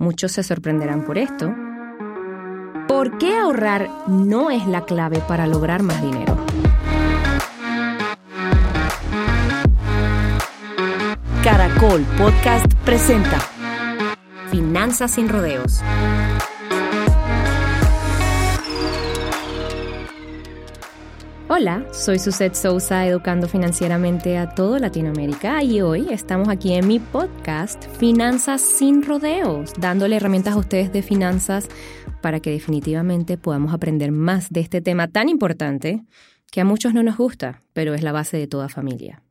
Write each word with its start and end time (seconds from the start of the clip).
Muchos 0.00 0.32
se 0.32 0.42
sorprenderán 0.42 1.04
por 1.04 1.18
esto. 1.18 1.54
¿Por 2.88 3.18
qué 3.18 3.36
ahorrar 3.36 3.90
no 4.08 4.50
es 4.50 4.66
la 4.66 4.86
clave 4.86 5.18
para 5.28 5.46
lograr 5.46 5.82
más 5.82 6.00
dinero? 6.00 6.38
Caracol 11.44 12.00
Podcast 12.16 12.72
presenta 12.86 13.40
Finanzas 14.50 15.10
sin 15.10 15.28
rodeos. 15.28 15.82
Hola, 21.52 21.84
soy 21.92 22.20
Suset 22.20 22.54
Sousa, 22.54 23.04
educando 23.08 23.48
financieramente 23.48 24.38
a 24.38 24.54
toda 24.54 24.78
Latinoamérica 24.78 25.64
y 25.64 25.80
hoy 25.80 26.06
estamos 26.08 26.48
aquí 26.48 26.74
en 26.74 26.86
mi 26.86 27.00
podcast 27.00 27.86
Finanzas 27.96 28.60
sin 28.60 29.02
rodeos, 29.02 29.72
dándole 29.76 30.14
herramientas 30.14 30.54
a 30.54 30.58
ustedes 30.58 30.92
de 30.92 31.02
finanzas 31.02 31.66
para 32.20 32.38
que 32.38 32.52
definitivamente 32.52 33.36
podamos 33.36 33.74
aprender 33.74 34.12
más 34.12 34.50
de 34.50 34.60
este 34.60 34.80
tema 34.80 35.08
tan 35.08 35.28
importante 35.28 36.04
que 36.52 36.60
a 36.60 36.64
muchos 36.64 36.94
no 36.94 37.02
nos 37.02 37.16
gusta, 37.16 37.64
pero 37.72 37.94
es 37.94 38.04
la 38.04 38.12
base 38.12 38.36
de 38.36 38.46
toda 38.46 38.68
familia. 38.68 39.24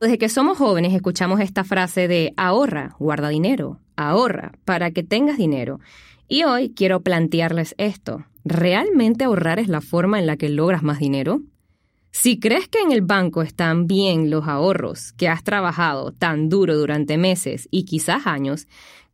Desde 0.00 0.18
que 0.18 0.28
somos 0.28 0.58
jóvenes 0.58 0.94
escuchamos 0.94 1.38
esta 1.38 1.62
frase 1.62 2.08
de 2.08 2.34
ahorra, 2.36 2.96
guarda 2.98 3.28
dinero, 3.28 3.78
ahorra 3.94 4.50
para 4.64 4.90
que 4.90 5.04
tengas 5.04 5.38
dinero. 5.38 5.78
Y 6.26 6.42
hoy 6.42 6.74
quiero 6.74 7.02
plantearles 7.02 7.76
esto. 7.78 8.24
¿Realmente 8.48 9.24
ahorrar 9.24 9.58
es 9.58 9.68
la 9.68 9.82
forma 9.82 10.18
en 10.18 10.26
la 10.26 10.38
que 10.38 10.48
logras 10.48 10.82
más 10.82 11.00
dinero? 11.00 11.42
Si 12.12 12.40
crees 12.40 12.66
que 12.66 12.78
en 12.78 12.92
el 12.92 13.02
banco 13.02 13.42
están 13.42 13.86
bien 13.86 14.30
los 14.30 14.48
ahorros 14.48 15.12
que 15.12 15.28
has 15.28 15.44
trabajado 15.44 16.12
tan 16.12 16.48
duro 16.48 16.74
durante 16.74 17.18
meses 17.18 17.68
y 17.70 17.84
quizás 17.84 18.26
años, 18.26 18.66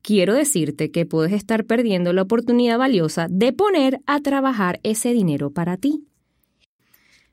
quiero 0.03 0.35
decirte 0.35 0.93
que 0.93 1.05
puedes 1.05 1.33
estar 1.33 1.65
perdiendo 1.65 2.13
la 2.13 2.23
oportunidad 2.23 2.79
valiosa 2.79 3.27
de 3.29 3.53
poner 3.53 4.01
a 4.07 4.21
trabajar 4.21 4.79
ese 4.85 5.13
dinero 5.13 5.51
para 5.51 5.79
ti. 5.79 6.07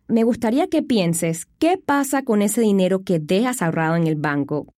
Me 0.07 0.23
gustaría 0.23 0.67
que 0.69 0.81
pienses 0.81 1.45
qué 1.59 1.77
pasa 1.77 2.23
con 2.23 2.41
ese 2.41 2.61
dinero 2.61 3.03
que 3.03 3.19
dejas 3.19 3.61
ahorrado 3.61 3.95
en 3.95 4.07
el 4.07 4.15
banco 4.15 4.73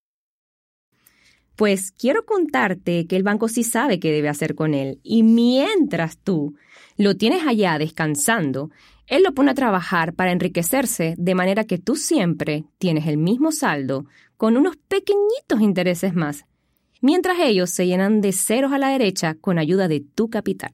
pues 1.55 1.91
quiero 1.91 2.25
contarte 2.25 3.05
que 3.07 3.15
el 3.15 3.23
banco 3.23 3.47
sí 3.47 3.63
sabe 3.63 3.99
qué 3.99 4.11
debe 4.11 4.29
hacer 4.29 4.55
con 4.55 4.73
él 4.73 4.99
y 5.03 5.23
mientras 5.23 6.17
tú 6.17 6.55
lo 6.97 7.15
tienes 7.15 7.45
allá 7.45 7.77
descansando, 7.77 8.69
él 9.07 9.23
lo 9.23 9.33
pone 9.33 9.51
a 9.51 9.55
trabajar 9.55 10.13
para 10.13 10.31
enriquecerse 10.31 11.15
de 11.17 11.35
manera 11.35 11.65
que 11.65 11.77
tú 11.77 11.95
siempre 11.95 12.65
tienes 12.77 13.07
el 13.07 13.17
mismo 13.17 13.51
saldo 13.51 14.05
con 14.37 14.57
unos 14.57 14.77
pequeñitos 14.77 15.61
intereses 15.61 16.13
más, 16.13 16.45
mientras 17.01 17.37
ellos 17.39 17.69
se 17.69 17.85
llenan 17.87 18.21
de 18.21 18.31
ceros 18.31 18.71
a 18.71 18.77
la 18.77 18.89
derecha 18.89 19.35
con 19.35 19.59
ayuda 19.59 19.87
de 19.87 19.99
tu 20.01 20.29
capital. 20.29 20.73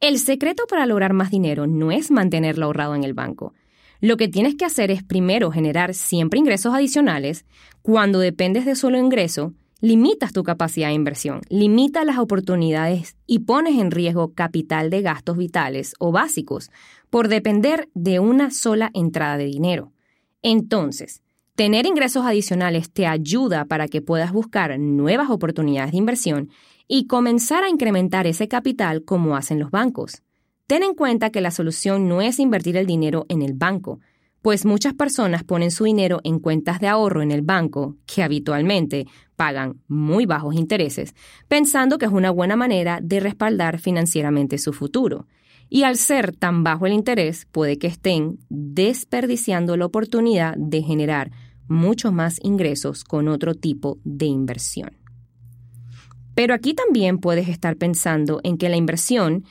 El 0.00 0.18
secreto 0.18 0.66
para 0.66 0.86
lograr 0.86 1.12
más 1.12 1.30
dinero 1.30 1.66
no 1.66 1.90
es 1.90 2.10
mantenerlo 2.10 2.66
ahorrado 2.66 2.94
en 2.94 3.04
el 3.04 3.14
banco. 3.14 3.54
Lo 4.00 4.16
que 4.16 4.28
tienes 4.28 4.54
que 4.54 4.64
hacer 4.64 4.90
es 4.90 5.02
primero 5.02 5.50
generar 5.50 5.94
siempre 5.94 6.38
ingresos 6.38 6.74
adicionales. 6.74 7.44
Cuando 7.82 8.18
dependes 8.18 8.64
de 8.64 8.74
solo 8.74 8.98
ingreso, 8.98 9.54
limitas 9.80 10.32
tu 10.32 10.42
capacidad 10.42 10.88
de 10.88 10.94
inversión, 10.94 11.42
limitas 11.48 12.04
las 12.06 12.18
oportunidades 12.18 13.16
y 13.26 13.40
pones 13.40 13.78
en 13.78 13.90
riesgo 13.90 14.32
capital 14.32 14.90
de 14.90 15.02
gastos 15.02 15.36
vitales 15.36 15.94
o 15.98 16.12
básicos 16.12 16.70
por 17.10 17.28
depender 17.28 17.88
de 17.94 18.18
una 18.20 18.50
sola 18.50 18.90
entrada 18.94 19.36
de 19.36 19.44
dinero. 19.44 19.92
Entonces, 20.42 21.22
tener 21.54 21.86
ingresos 21.86 22.24
adicionales 22.24 22.90
te 22.90 23.06
ayuda 23.06 23.64
para 23.66 23.88
que 23.88 24.02
puedas 24.02 24.32
buscar 24.32 24.78
nuevas 24.78 25.30
oportunidades 25.30 25.92
de 25.92 25.98
inversión 25.98 26.50
y 26.88 27.06
comenzar 27.06 27.64
a 27.64 27.68
incrementar 27.68 28.26
ese 28.26 28.48
capital 28.48 29.04
como 29.04 29.36
hacen 29.36 29.58
los 29.58 29.70
bancos. 29.70 30.22
Ten 30.66 30.82
en 30.82 30.94
cuenta 30.94 31.30
que 31.30 31.40
la 31.40 31.50
solución 31.50 32.08
no 32.08 32.20
es 32.20 32.38
invertir 32.38 32.76
el 32.76 32.86
dinero 32.86 33.24
en 33.28 33.42
el 33.42 33.54
banco, 33.54 34.00
pues 34.46 34.64
muchas 34.64 34.94
personas 34.94 35.42
ponen 35.42 35.72
su 35.72 35.82
dinero 35.82 36.20
en 36.22 36.38
cuentas 36.38 36.78
de 36.78 36.86
ahorro 36.86 37.20
en 37.20 37.32
el 37.32 37.42
banco, 37.42 37.96
que 38.06 38.22
habitualmente 38.22 39.08
pagan 39.34 39.82
muy 39.88 40.24
bajos 40.24 40.54
intereses, 40.54 41.16
pensando 41.48 41.98
que 41.98 42.06
es 42.06 42.12
una 42.12 42.30
buena 42.30 42.54
manera 42.54 43.00
de 43.02 43.18
respaldar 43.18 43.80
financieramente 43.80 44.58
su 44.58 44.72
futuro. 44.72 45.26
Y 45.68 45.82
al 45.82 45.96
ser 45.96 46.30
tan 46.30 46.62
bajo 46.62 46.86
el 46.86 46.92
interés, 46.92 47.48
puede 47.50 47.76
que 47.76 47.88
estén 47.88 48.38
desperdiciando 48.48 49.76
la 49.76 49.86
oportunidad 49.86 50.54
de 50.56 50.80
generar 50.80 51.32
muchos 51.66 52.12
más 52.12 52.38
ingresos 52.40 53.02
con 53.02 53.26
otro 53.26 53.56
tipo 53.56 53.98
de 54.04 54.26
inversión. 54.26 54.92
Pero 56.36 56.54
aquí 56.54 56.72
también 56.72 57.18
puedes 57.18 57.48
estar 57.48 57.74
pensando 57.74 58.38
en 58.44 58.58
que 58.58 58.68
la 58.68 58.76
inversión 58.76 59.44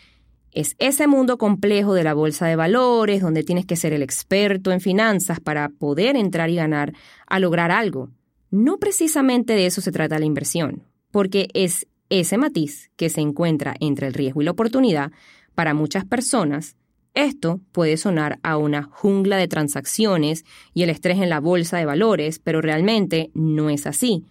es 0.56 0.76
ese 0.80 1.06
mundo 1.06 1.38
complejo 1.38 1.94
de 1.94 2.06
la 2.06 2.14
bolsa 2.14 2.48
de 2.48 2.56
valores, 2.56 3.22
donde 3.22 3.44
tienes 3.44 3.66
que 3.66 3.76
ser 3.76 3.92
el 3.92 4.02
experto 4.02 4.72
en 4.72 4.80
finanzas 4.80 5.42
para 5.42 5.68
poder 5.68 6.16
entrar 6.16 6.50
y 6.50 6.56
ganar 6.56 6.94
a 7.28 7.40
lograr 7.40 7.72
algo. 7.72 8.10
No 8.52 8.78
precisamente 8.78 9.54
de 9.54 9.66
eso 9.66 9.82
se 9.82 9.92
trata 9.92 10.18
la 10.18 10.26
inversión, 10.26 10.84
porque 11.12 11.50
es 11.54 11.88
ese 12.10 12.38
matiz 12.38 12.90
que 12.96 13.10
se 13.10 13.20
encuentra 13.20 13.76
entre 13.82 14.08
el 14.08 14.14
riesgo 14.14 14.42
y 14.42 14.46
la 14.46 14.52
oportunidad 14.52 15.12
para 15.56 15.74
muchas 15.74 16.06
personas. 16.06 16.78
Esto 17.14 17.60
puede 17.74 17.98
sonar 17.98 18.40
a 18.42 18.58
una 18.58 18.84
jungla 18.84 19.36
de 19.36 19.50
transacciones 19.50 20.46
y 20.74 20.84
el 20.84 20.90
estrés 20.90 21.20
en 21.20 21.30
la 21.30 21.42
bolsa 21.42 21.78
de 21.78 21.86
valores, 21.86 22.40
pero 22.40 22.62
realmente 22.62 23.30
no 23.34 23.70
es 23.70 23.88
así. 23.88 24.26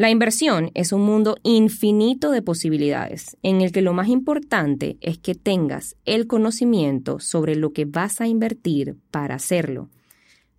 La 0.00 0.08
inversión 0.08 0.70
es 0.72 0.94
un 0.94 1.02
mundo 1.02 1.36
infinito 1.42 2.30
de 2.30 2.40
posibilidades, 2.40 3.36
en 3.42 3.60
el 3.60 3.70
que 3.70 3.82
lo 3.82 3.92
más 3.92 4.08
importante 4.08 4.96
es 5.02 5.18
que 5.18 5.34
tengas 5.34 5.94
el 6.06 6.26
conocimiento 6.26 7.18
sobre 7.18 7.54
lo 7.54 7.74
que 7.74 7.84
vas 7.84 8.22
a 8.22 8.26
invertir 8.26 8.96
para 9.10 9.34
hacerlo. 9.34 9.90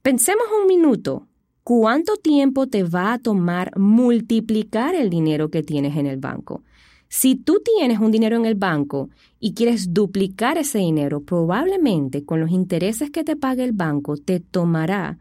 Pensemos 0.03 0.46
un 0.62 0.68
minuto, 0.68 1.25
¿cuánto 1.63 2.18
tiempo 2.18 2.68
te 2.68 2.84
va 2.84 3.13
a 3.13 3.18
tomar 3.18 3.75
multiplicar 3.79 4.94
el 4.94 5.09
dinero 5.09 5.50
que 5.50 5.63
tienes 5.63 5.97
en 5.97 6.06
el 6.06 6.18
banco? 6.18 6.62
Si 7.09 7.35
tú 7.35 7.63
tienes 7.66 7.97
un 7.97 8.12
dinero 8.12 8.35
en 8.35 8.46
el 8.46 8.53
banco 8.53 9.09
y 9.40 9.56
quieres 9.56 9.91
duplicar 9.91 10.59
ese 10.59 10.78
dinero, 10.78 11.19
probablemente 11.22 12.25
con 12.25 12.41
los 12.41 12.52
intereses 12.52 13.09
que 13.09 13.23
te 13.23 13.35
pague 13.35 13.63
el 13.63 13.72
banco 13.72 14.18
te 14.18 14.40
tomará 14.40 15.18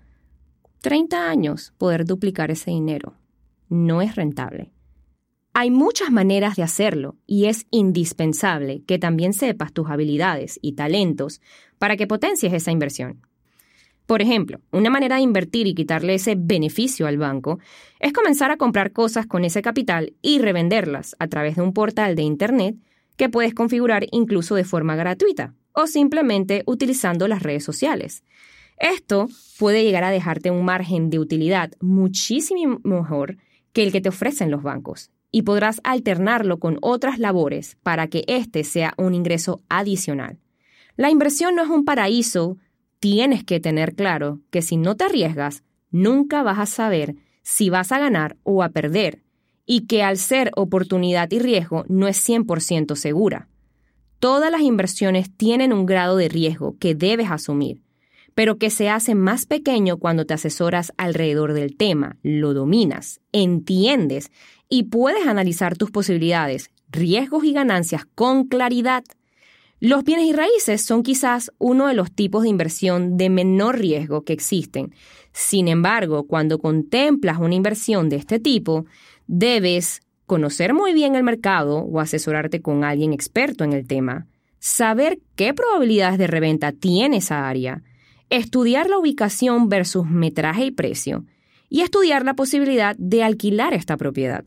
30 0.82 1.30
años 1.30 1.72
poder 1.78 2.04
duplicar 2.04 2.50
ese 2.50 2.70
dinero 2.70 3.14
no 3.70 4.02
es 4.02 4.16
rentable. 4.16 4.72
Hay 5.54 5.70
muchas 5.70 6.10
maneras 6.10 6.56
de 6.56 6.62
hacerlo 6.62 7.16
y 7.26 7.46
es 7.46 7.66
indispensable 7.70 8.82
que 8.86 8.98
también 8.98 9.32
sepas 9.32 9.72
tus 9.72 9.88
habilidades 9.90 10.58
y 10.62 10.72
talentos 10.72 11.40
para 11.78 11.96
que 11.96 12.06
potencies 12.06 12.52
esa 12.52 12.70
inversión. 12.70 13.22
Por 14.06 14.22
ejemplo, 14.22 14.60
una 14.72 14.90
manera 14.90 15.16
de 15.16 15.22
invertir 15.22 15.66
y 15.66 15.74
quitarle 15.74 16.14
ese 16.14 16.34
beneficio 16.36 17.06
al 17.06 17.16
banco 17.16 17.58
es 18.00 18.12
comenzar 18.12 18.50
a 18.50 18.56
comprar 18.56 18.92
cosas 18.92 19.26
con 19.26 19.44
ese 19.44 19.62
capital 19.62 20.14
y 20.20 20.40
revenderlas 20.40 21.14
a 21.18 21.28
través 21.28 21.56
de 21.56 21.62
un 21.62 21.72
portal 21.72 22.16
de 22.16 22.22
Internet 22.22 22.76
que 23.16 23.28
puedes 23.28 23.54
configurar 23.54 24.06
incluso 24.10 24.54
de 24.54 24.64
forma 24.64 24.96
gratuita 24.96 25.54
o 25.72 25.86
simplemente 25.86 26.62
utilizando 26.66 27.28
las 27.28 27.42
redes 27.42 27.64
sociales. 27.64 28.24
Esto 28.78 29.28
puede 29.58 29.84
llegar 29.84 30.04
a 30.04 30.10
dejarte 30.10 30.50
un 30.50 30.64
margen 30.64 31.10
de 31.10 31.18
utilidad 31.18 31.72
muchísimo 31.80 32.80
mejor 32.82 33.36
que 33.72 33.82
el 33.82 33.92
que 33.92 34.00
te 34.00 34.08
ofrecen 34.08 34.50
los 34.50 34.62
bancos 34.62 35.10
y 35.32 35.42
podrás 35.42 35.80
alternarlo 35.84 36.58
con 36.58 36.78
otras 36.82 37.18
labores 37.18 37.76
para 37.82 38.08
que 38.08 38.24
este 38.26 38.64
sea 38.64 38.94
un 38.96 39.14
ingreso 39.14 39.62
adicional. 39.68 40.38
La 40.96 41.10
inversión 41.10 41.54
no 41.54 41.62
es 41.62 41.70
un 41.70 41.84
paraíso, 41.84 42.58
tienes 42.98 43.44
que 43.44 43.60
tener 43.60 43.94
claro 43.94 44.40
que 44.50 44.62
si 44.62 44.76
no 44.76 44.96
te 44.96 45.04
arriesgas, 45.04 45.62
nunca 45.90 46.42
vas 46.42 46.58
a 46.58 46.66
saber 46.66 47.16
si 47.42 47.70
vas 47.70 47.92
a 47.92 47.98
ganar 47.98 48.36
o 48.42 48.62
a 48.62 48.70
perder, 48.70 49.22
y 49.66 49.86
que 49.86 50.02
al 50.02 50.18
ser 50.18 50.50
oportunidad 50.56 51.30
y 51.30 51.38
riesgo 51.38 51.84
no 51.88 52.08
es 52.08 52.28
100% 52.28 52.96
segura. 52.96 53.48
Todas 54.18 54.50
las 54.50 54.60
inversiones 54.60 55.34
tienen 55.34 55.72
un 55.72 55.86
grado 55.86 56.16
de 56.16 56.28
riesgo 56.28 56.76
que 56.78 56.94
debes 56.94 57.30
asumir, 57.30 57.82
pero 58.40 58.56
que 58.56 58.70
se 58.70 58.88
hace 58.88 59.14
más 59.14 59.44
pequeño 59.44 59.98
cuando 59.98 60.24
te 60.24 60.32
asesoras 60.32 60.94
alrededor 60.96 61.52
del 61.52 61.76
tema, 61.76 62.16
lo 62.22 62.54
dominas, 62.54 63.20
entiendes 63.32 64.30
y 64.66 64.84
puedes 64.84 65.26
analizar 65.26 65.76
tus 65.76 65.90
posibilidades, 65.90 66.70
riesgos 66.90 67.44
y 67.44 67.52
ganancias 67.52 68.06
con 68.14 68.48
claridad. 68.48 69.04
Los 69.78 70.04
bienes 70.04 70.24
y 70.24 70.32
raíces 70.32 70.80
son 70.80 71.02
quizás 71.02 71.52
uno 71.58 71.86
de 71.86 71.92
los 71.92 72.12
tipos 72.12 72.44
de 72.44 72.48
inversión 72.48 73.18
de 73.18 73.28
menor 73.28 73.78
riesgo 73.78 74.22
que 74.22 74.32
existen. 74.32 74.94
Sin 75.34 75.68
embargo, 75.68 76.26
cuando 76.26 76.58
contemplas 76.58 77.36
una 77.40 77.56
inversión 77.56 78.08
de 78.08 78.16
este 78.16 78.38
tipo, 78.38 78.86
debes 79.26 80.00
conocer 80.24 80.72
muy 80.72 80.94
bien 80.94 81.14
el 81.14 81.24
mercado 81.24 81.80
o 81.80 82.00
asesorarte 82.00 82.62
con 82.62 82.84
alguien 82.84 83.12
experto 83.12 83.64
en 83.64 83.74
el 83.74 83.86
tema, 83.86 84.28
saber 84.60 85.18
qué 85.36 85.52
probabilidades 85.52 86.16
de 86.18 86.26
reventa 86.26 86.72
tiene 86.72 87.18
esa 87.18 87.46
área, 87.46 87.82
estudiar 88.30 88.88
la 88.88 88.98
ubicación 88.98 89.68
versus 89.68 90.08
metraje 90.08 90.64
y 90.64 90.70
precio, 90.70 91.24
y 91.68 91.82
estudiar 91.82 92.24
la 92.24 92.34
posibilidad 92.34 92.96
de 92.96 93.22
alquilar 93.22 93.74
esta 93.74 93.96
propiedad. 93.96 94.44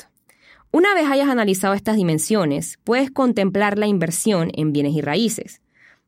Una 0.71 0.93
vez 0.95 1.05
hayas 1.09 1.29
analizado 1.29 1.73
estas 1.73 1.97
dimensiones, 1.97 2.79
puedes 2.83 3.11
contemplar 3.11 3.77
la 3.77 3.87
inversión 3.87 4.51
en 4.55 4.73
bienes 4.73 4.93
y 4.93 5.01
raíces. 5.01 5.61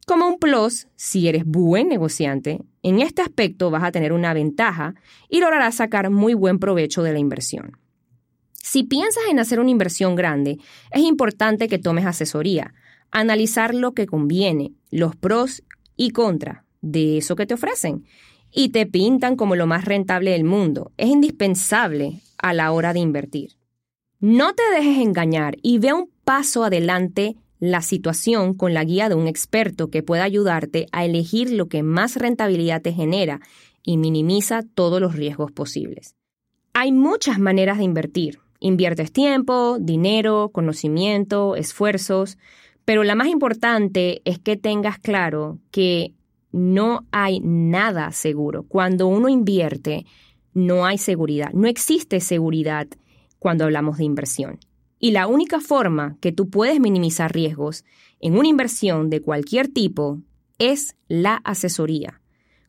Como 0.07 0.27
un 0.27 0.39
plus, 0.39 0.87
si 0.95 1.27
eres 1.27 1.45
buen 1.45 1.87
negociante, 1.87 2.61
en 2.81 2.99
este 2.99 3.21
aspecto 3.21 3.69
vas 3.71 3.83
a 3.83 3.91
tener 3.91 4.13
una 4.13 4.33
ventaja 4.33 4.95
y 5.29 5.39
lograrás 5.39 5.75
sacar 5.75 6.09
muy 6.09 6.33
buen 6.33 6.59
provecho 6.59 7.03
de 7.03 7.13
la 7.13 7.19
inversión. 7.19 7.77
Si 8.53 8.83
piensas 8.83 9.23
en 9.29 9.39
hacer 9.39 9.59
una 9.59 9.69
inversión 9.69 10.15
grande, 10.15 10.57
es 10.91 11.01
importante 11.01 11.67
que 11.67 11.77
tomes 11.77 12.05
asesoría, 12.05 12.73
analizar 13.11 13.73
lo 13.73 13.93
que 13.93 14.07
conviene, 14.07 14.73
los 14.91 15.15
pros 15.15 15.63
y 15.95 16.11
contras 16.11 16.64
de 16.85 17.17
eso 17.17 17.35
que 17.35 17.45
te 17.45 17.55
ofrecen 17.55 18.05
y 18.51 18.69
te 18.69 18.85
pintan 18.85 19.35
como 19.35 19.55
lo 19.55 19.67
más 19.67 19.85
rentable 19.85 20.31
del 20.31 20.45
mundo. 20.45 20.91
Es 20.97 21.09
indispensable 21.09 22.21
a 22.37 22.53
la 22.53 22.71
hora 22.71 22.93
de 22.93 22.99
invertir. 22.99 23.57
No 24.19 24.53
te 24.53 24.63
dejes 24.73 24.99
engañar 24.99 25.57
y 25.61 25.79
ve 25.79 25.93
un 25.93 26.09
paso 26.23 26.63
adelante 26.63 27.35
la 27.59 27.81
situación 27.81 28.53
con 28.53 28.73
la 28.73 28.83
guía 28.83 29.09
de 29.09 29.15
un 29.15 29.27
experto 29.27 29.89
que 29.89 30.03
pueda 30.03 30.23
ayudarte 30.23 30.87
a 30.91 31.05
elegir 31.05 31.51
lo 31.51 31.67
que 31.67 31.83
más 31.83 32.15
rentabilidad 32.15 32.81
te 32.81 32.93
genera 32.93 33.41
y 33.83 33.97
minimiza 33.97 34.63
todos 34.73 35.01
los 35.01 35.15
riesgos 35.15 35.51
posibles. 35.51 36.15
Hay 36.73 36.91
muchas 36.91 37.39
maneras 37.39 37.77
de 37.77 37.83
invertir. 37.83 38.39
Inviertes 38.59 39.11
tiempo, 39.11 39.77
dinero, 39.79 40.49
conocimiento, 40.51 41.55
esfuerzos, 41.55 42.37
pero 42.83 43.03
la 43.03 43.15
más 43.15 43.27
importante 43.27 44.21
es 44.25 44.39
que 44.39 44.55
tengas 44.55 44.97
claro 44.99 45.59
que 45.71 46.13
no 46.55 47.05
hay 47.11 47.41
nada 47.41 48.13
seguro. 48.13 48.63
Cuando 48.63 49.07
uno 49.07 49.27
invierte, 49.27 50.05
no 50.53 50.85
hay 50.85 50.97
seguridad. 50.97 51.51
No 51.51 51.67
existe 51.67 52.21
seguridad 52.21 52.87
cuando 53.39 53.65
hablamos 53.65 53.97
de 53.97 54.05
inversión. 54.05 54.59
Y 54.97 55.11
la 55.11 55.27
única 55.27 55.59
forma 55.59 56.17
que 56.21 56.31
tú 56.31 56.49
puedes 56.49 56.79
minimizar 56.79 57.33
riesgos 57.33 57.83
en 58.21 58.37
una 58.37 58.47
inversión 58.47 59.09
de 59.09 59.21
cualquier 59.21 59.67
tipo 59.67 60.21
es 60.57 60.95
la 61.09 61.41
asesoría. 61.43 62.21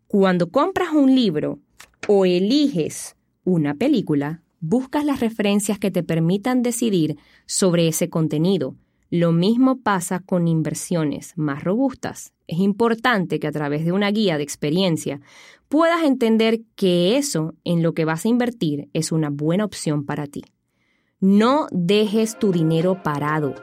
Cuando 0.08 0.50
compras 0.50 0.92
un 0.92 1.14
libro 1.14 1.60
o 2.08 2.24
eliges 2.26 3.14
una 3.44 3.74
película, 3.74 4.42
buscas 4.58 5.04
las 5.04 5.20
referencias 5.20 5.78
que 5.78 5.92
te 5.92 6.02
permitan 6.02 6.64
decidir 6.64 7.18
sobre 7.46 7.86
ese 7.86 8.10
contenido. 8.10 8.74
Lo 9.10 9.30
mismo 9.32 9.80
pasa 9.82 10.20
con 10.20 10.48
inversiones 10.48 11.32
más 11.36 11.62
robustas. 11.62 12.32
Es 12.48 12.58
importante 12.58 13.38
que 13.38 13.46
a 13.46 13.52
través 13.52 13.84
de 13.84 13.92
una 13.92 14.10
guía 14.10 14.36
de 14.36 14.42
experiencia 14.42 15.20
puedas 15.68 16.04
entender 16.04 16.60
que 16.74 17.16
eso 17.16 17.54
en 17.64 17.82
lo 17.82 17.94
que 17.94 18.04
vas 18.04 18.24
a 18.24 18.28
invertir 18.28 18.88
es 18.92 19.12
una 19.12 19.30
buena 19.30 19.64
opción 19.64 20.04
para 20.04 20.26
ti. 20.26 20.42
No 21.20 21.66
dejes 21.70 22.38
tu 22.38 22.52
dinero 22.52 23.02
parado. 23.02 23.54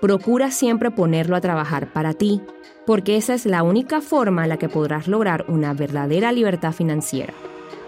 Procura 0.00 0.50
siempre 0.50 0.90
ponerlo 0.90 1.36
a 1.36 1.40
trabajar 1.40 1.92
para 1.92 2.12
ti, 2.12 2.40
porque 2.86 3.16
esa 3.16 3.34
es 3.34 3.46
la 3.46 3.62
única 3.62 4.00
forma 4.00 4.42
en 4.44 4.50
la 4.50 4.56
que 4.58 4.68
podrás 4.68 5.08
lograr 5.08 5.44
una 5.48 5.74
verdadera 5.74 6.32
libertad 6.32 6.72
financiera. 6.72 7.34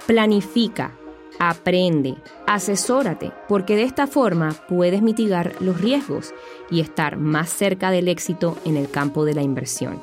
Planifica, 0.07 0.97
Aprende, 1.43 2.17
asesórate, 2.47 3.33
porque 3.49 3.75
de 3.75 3.85
esta 3.85 4.07
forma 4.07 4.55
puedes 4.69 5.01
mitigar 5.01 5.55
los 5.61 5.81
riesgos 5.81 6.35
y 6.71 6.81
estar 6.81 7.17
más 7.17 7.49
cerca 7.49 7.91
del 7.91 8.09
éxito 8.09 8.59
en 8.67 8.77
el 8.77 8.91
campo 8.91 9.25
de 9.25 9.33
la 9.33 9.41
inversión. 9.41 10.03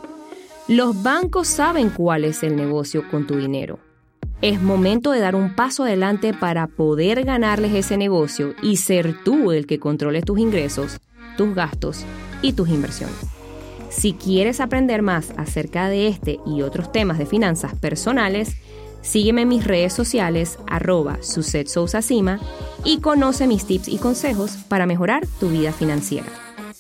Los 0.68 1.04
bancos 1.04 1.48
saben 1.48 1.92
cuál 1.92 2.26
es 2.26 2.42
el 2.42 2.56
negocio 2.56 3.08
con 3.12 3.28
tu 3.28 3.36
dinero. 3.36 3.78
Es 4.42 4.64
momento 4.64 5.12
de 5.12 5.20
dar 5.20 5.36
un 5.36 5.54
paso 5.56 5.84
adelante 5.84 6.34
para 6.34 6.66
poder 6.66 7.24
ganarles 7.24 7.76
ese 7.76 7.98
negocio 7.98 8.56
y 8.64 8.78
ser 8.78 9.24
tú 9.24 9.52
el 9.52 9.68
que 9.68 9.78
controle 9.78 10.24
tus 10.24 10.40
ingresos, 10.40 11.00
tus 11.38 11.54
gastos 11.54 12.04
y 12.42 12.54
tus 12.54 12.68
inversiones. 12.70 13.16
Si 13.90 14.14
quieres 14.14 14.60
aprender 14.60 15.04
más 15.04 15.36
acerca 15.38 15.88
de 15.88 16.08
este 16.08 16.40
y 16.48 16.64
otros 16.64 16.92
temas 16.92 17.20
de 17.20 17.28
finanzas 17.28 17.76
personales, 17.76 18.58
Sígueme 19.02 19.44
en 19.44 19.48
mis 19.48 19.64
redes 19.64 19.94
sociales, 19.94 20.60
arroba 20.68 21.20
Cima, 21.22 22.40
y 22.84 23.00
conoce 23.00 23.48
mis 23.48 23.66
tips 23.66 23.88
y 23.88 23.98
consejos 23.98 24.58
para 24.68 24.86
mejorar 24.86 25.26
tu 25.40 25.50
vida 25.50 25.72
financiera. 25.72 26.28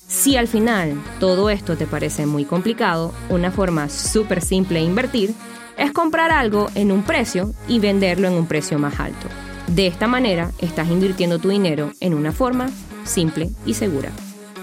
Si 0.08 0.38
al 0.38 0.48
final 0.48 0.94
todo 1.19 1.50
esto 1.50 1.75
te 1.75 1.86
parece 1.86 2.25
muy 2.25 2.46
complicado, 2.46 3.14
una 3.30 3.52
forma 3.52 3.90
súper 3.90 4.42
simple 4.42 4.80
de 4.80 4.86
invertir 4.86 5.34
es 5.78 5.92
comprar 5.92 6.31
algo 6.31 6.68
en 6.75 6.92
un 6.92 7.04
precio 7.04 7.54
y 7.68 7.80
venderlo 7.80 8.28
en 8.28 8.34
un 8.34 8.48
precio 8.48 8.80
más 8.80 9.00
alto. 9.00 9.28
De 9.68 9.86
esta 9.86 10.08
manera 10.08 10.52
estás 10.60 10.90
invirtiendo 10.90 11.40
tu 11.40 11.50
dinero 11.50 11.92
en 12.00 12.14
una 12.14 12.31
forma 12.31 12.69
simple 13.04 13.50
y 13.66 13.74
segura. 13.74 14.12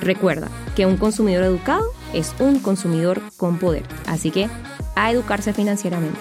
Recuerda 0.00 0.48
que 0.74 0.86
un 0.86 0.96
consumidor 0.96 1.44
educado 1.44 1.84
es 2.12 2.34
un 2.38 2.58
consumidor 2.58 3.20
con 3.36 3.58
poder, 3.58 3.84
así 4.06 4.30
que 4.30 4.48
a 4.96 5.12
educarse 5.12 5.52
financieramente. 5.52 6.20